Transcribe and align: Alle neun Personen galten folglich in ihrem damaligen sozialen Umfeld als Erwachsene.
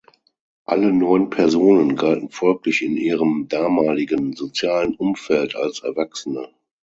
Alle 0.65 0.91
neun 0.91 1.29
Personen 1.29 1.95
galten 1.95 2.29
folglich 2.31 2.81
in 2.81 2.97
ihrem 2.97 3.47
damaligen 3.49 4.33
sozialen 4.33 4.95
Umfeld 4.95 5.55
als 5.55 5.81
Erwachsene. 5.81 6.49